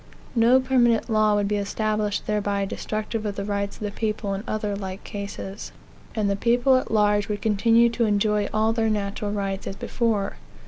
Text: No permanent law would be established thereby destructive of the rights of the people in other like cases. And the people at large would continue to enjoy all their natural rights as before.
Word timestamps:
No 0.33 0.59
permanent 0.59 1.11
law 1.11 1.35
would 1.35 1.47
be 1.47 1.57
established 1.57 2.25
thereby 2.25 2.65
destructive 2.65 3.23
of 3.23 3.35
the 3.35 3.45
rights 3.45 3.75
of 3.77 3.83
the 3.83 3.91
people 3.91 4.33
in 4.33 4.43
other 4.47 4.75
like 4.75 5.03
cases. 5.03 5.71
And 6.15 6.27
the 6.27 6.35
people 6.35 6.75
at 6.77 6.89
large 6.89 7.27
would 7.29 7.43
continue 7.43 7.87
to 7.89 8.05
enjoy 8.05 8.49
all 8.51 8.73
their 8.73 8.89
natural 8.89 9.31
rights 9.31 9.67
as 9.67 9.75
before. 9.75 10.37